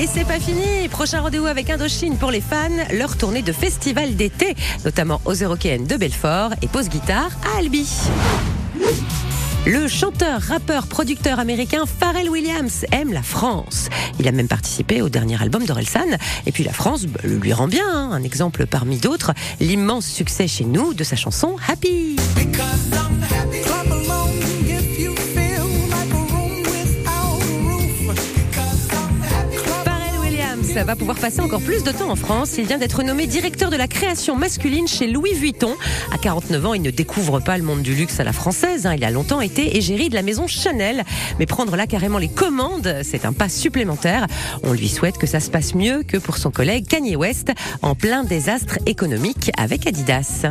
Et 0.01 0.07
c'est 0.07 0.25
pas 0.25 0.39
fini. 0.39 0.87
Prochain 0.89 1.23
rendez-vous 1.23 1.47
avec 1.47 1.71
Indochine 1.71 2.19
pour 2.19 2.31
les 2.31 2.41
fans. 2.41 2.69
Leur 2.97 3.17
tournée 3.17 3.43
de 3.43 3.51
festival 3.51 4.15
d'été, 4.15 4.55
notamment 4.85 5.21
aux 5.25 5.35
Eurokéennes 5.35 5.89
de 5.89 5.97
Belfort 5.97 6.53
et 6.63 6.69
pause 6.69 6.89
guitare 6.89 7.31
à 7.53 7.59
Albi. 7.59 7.85
Le 9.67 9.89
chanteur, 9.89 10.41
rappeur, 10.41 10.87
producteur 10.87 11.41
américain 11.41 11.83
Pharrell 11.85 12.31
Williams 12.31 12.87
aime 12.93 13.13
la 13.13 13.25
France. 13.25 13.89
Il 14.21 14.29
a 14.29 14.31
même 14.33 14.47
participé 14.47 15.03
au 15.03 15.09
dernier 15.09 15.43
album 15.43 15.65
d'Orelsan. 15.67 16.17
Et 16.47 16.53
puis 16.53 16.63
la 16.63 16.73
France 16.73 17.07
bah, 17.07 17.19
lui 17.25 17.53
rend 17.53 17.67
bien. 17.67 17.83
hein. 17.93 18.11
Un 18.13 18.23
exemple 18.23 18.67
parmi 18.67 18.99
d'autres, 18.99 19.33
l'immense 19.59 20.07
succès 20.07 20.47
chez 20.47 20.65
nous 20.65 20.95
de 20.95 21.03
sa 21.03 21.17
chanson 21.17 21.57
Happy. 21.67 22.15
Va 30.87 30.97
pouvoir 30.97 31.19
passer 31.19 31.41
encore 31.41 31.61
plus 31.61 31.83
de 31.83 31.91
temps 31.93 32.09
en 32.09 32.17
France. 32.17 32.55
Il 32.57 32.65
vient 32.65 32.79
d'être 32.79 33.03
nommé 33.03 33.27
directeur 33.27 33.69
de 33.69 33.77
la 33.77 33.87
création 33.89 34.37
masculine 34.37 34.89
chez 34.89 35.07
Louis 35.07 35.35
Vuitton. 35.35 35.75
À 36.15 36.19
49 36.19 36.67
ans, 36.67 36.73
il 36.73 36.81
ne 36.81 36.91
découvre 36.91 37.41
pas 37.41 37.59
le 37.59 37.65
monde 37.65 37.83
du 37.83 37.95
luxe 37.95 38.21
à 38.21 38.25
la 38.25 38.33
française. 38.33 38.87
hein. 38.87 38.95
Il 38.97 39.05
a 39.05 39.11
longtemps 39.11 39.43
été 39.43 39.77
égérie 39.77 40.09
de 40.09 40.15
la 40.15 40.23
maison 40.23 40.47
Chanel. 40.47 41.05
Mais 41.39 41.45
prendre 41.47 41.77
là 41.77 41.87
carrément 41.87 42.19
les 42.19 42.29
commandes, 42.29 43.01
c'est 43.03 43.27
un 43.27 43.35
pas 43.35 43.51
supplémentaire. 43.51 44.27
On 44.63 44.73
lui 44.73 44.89
souhaite 44.89 45.19
que 45.19 45.27
ça 45.27 45.41
se 45.41 45.51
passe 45.51 45.75
mieux 45.75 46.05
que 46.05 46.17
pour 46.17 46.39
son 46.39 46.51
collègue 46.51 46.87
Kanye 46.87 47.17
West 47.17 47.53
en 47.83 47.95
plein 47.95 48.25
désastre 48.25 48.79
économique 48.87 49.51
avec 49.59 49.87
Adidas. 49.87 50.47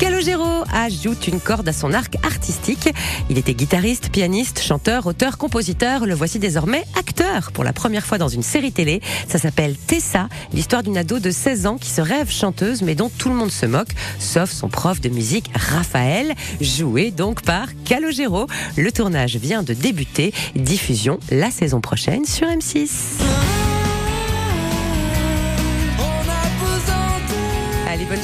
Calogero 0.00 0.64
ajoute 0.72 1.28
une 1.28 1.40
corde 1.40 1.68
à 1.68 1.74
son 1.74 1.92
arc 1.92 2.16
artistique. 2.24 2.88
Il 3.28 3.36
était 3.36 3.52
guitariste, 3.52 4.08
pianiste, 4.10 4.60
chanteur, 4.62 5.06
auteur, 5.06 5.36
compositeur. 5.36 6.06
Le 6.06 6.14
voici 6.14 6.38
désormais 6.38 6.84
acteur 6.98 7.52
pour 7.52 7.64
la 7.64 7.74
première 7.74 8.06
fois 8.06 8.16
dans 8.16 8.28
une 8.28 8.42
série 8.42 8.72
télé. 8.72 9.02
Ça 9.28 9.38
s'appelle 9.38 9.76
Tessa, 9.76 10.30
l'histoire 10.54 10.82
d'une 10.82 10.96
ado 10.96 11.18
de 11.18 11.30
16 11.30 11.66
ans 11.66 11.76
qui 11.76 11.90
se 11.90 12.00
rêve 12.00 12.30
chanteuse 12.30 12.80
mais 12.80 12.94
dont 12.94 13.10
tout 13.10 13.28
le 13.28 13.34
monde 13.34 13.50
se 13.50 13.66
moque, 13.66 13.90
sauf 14.18 14.50
son 14.50 14.68
prof 14.68 15.02
de 15.02 15.10
musique 15.10 15.50
Raphaël, 15.54 16.34
joué 16.62 17.10
donc 17.10 17.42
par 17.42 17.68
Calogero. 17.84 18.46
Le 18.78 18.90
tournage 18.90 19.36
vient 19.36 19.62
de 19.62 19.74
débuter. 19.74 20.32
Diffusion 20.56 21.20
la 21.30 21.50
saison 21.50 21.82
prochaine 21.82 22.24
sur 22.24 22.46
M6. 22.46 22.88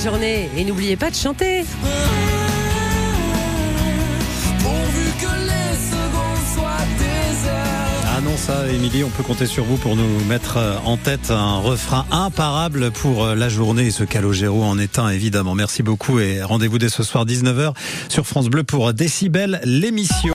Journée 0.06 0.48
et 0.56 0.64
n'oubliez 0.64 0.94
pas 0.94 1.10
de 1.10 1.16
chanter. 1.16 1.64
Ah 8.16 8.20
non, 8.22 8.36
ça, 8.36 8.68
Émilie, 8.72 9.02
on 9.02 9.10
peut 9.10 9.24
compter 9.24 9.46
sur 9.46 9.64
vous 9.64 9.76
pour 9.76 9.96
nous 9.96 10.24
mettre 10.26 10.58
euh, 10.58 10.76
en 10.84 10.96
tête 10.96 11.32
un 11.32 11.58
refrain 11.58 12.06
imparable 12.12 12.92
pour 12.92 13.24
euh, 13.24 13.34
la 13.34 13.48
journée 13.48 13.86
et 13.86 13.90
ce 13.90 14.04
Calogero 14.04 14.62
en 14.62 14.78
est 14.78 15.00
un, 15.00 15.08
évidemment. 15.08 15.56
Merci 15.56 15.82
beaucoup 15.82 16.20
et 16.20 16.40
rendez-vous 16.40 16.78
dès 16.78 16.88
ce 16.88 17.02
soir 17.02 17.26
19h 17.26 17.72
sur 18.08 18.26
France 18.26 18.48
Bleu 18.48 18.62
pour 18.62 18.94
Décibel, 18.94 19.60
l'émission. 19.64 20.16